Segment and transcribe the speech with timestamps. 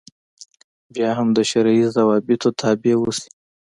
[0.93, 3.29] بیا هم د شرعي ضوابطو تابع اوسي.